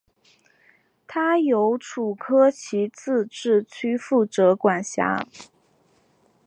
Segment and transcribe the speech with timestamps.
[1.05, 5.27] 它由楚科奇自治区负责管辖。